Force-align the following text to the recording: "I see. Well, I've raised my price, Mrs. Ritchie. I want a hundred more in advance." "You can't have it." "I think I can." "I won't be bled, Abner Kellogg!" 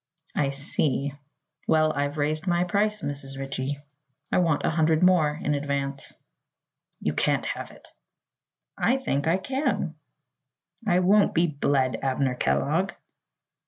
"I 0.35 0.49
see. 0.49 1.13
Well, 1.67 1.93
I've 1.93 2.17
raised 2.17 2.47
my 2.47 2.63
price, 2.63 3.03
Mrs. 3.03 3.37
Ritchie. 3.37 3.77
I 4.31 4.39
want 4.39 4.65
a 4.65 4.71
hundred 4.71 5.03
more 5.03 5.39
in 5.39 5.53
advance." 5.53 6.15
"You 6.99 7.13
can't 7.13 7.45
have 7.45 7.69
it." 7.69 7.87
"I 8.75 8.97
think 8.97 9.27
I 9.27 9.37
can." 9.37 9.93
"I 10.87 11.01
won't 11.01 11.35
be 11.35 11.45
bled, 11.45 11.99
Abner 12.01 12.33
Kellogg!" 12.33 12.93